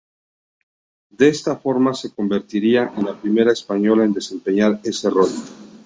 De 1.11 1.29
esta 1.29 1.57
forma 1.57 1.93
se 1.93 2.11
convertiría 2.11 2.91
en 2.97 3.05
la 3.05 3.15
primera 3.21 3.53
española 3.53 4.03
en 4.03 4.13
desempeñar 4.13 4.79
ese 4.83 5.11
rol. 5.11 5.29